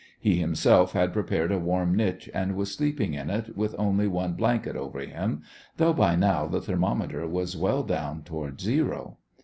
[0.19, 4.33] He himself had prepared a warm niche and was sleeping in it with only one
[4.33, 5.43] blanket over him,
[5.77, 9.19] though by now the thermometer was well down toward zero.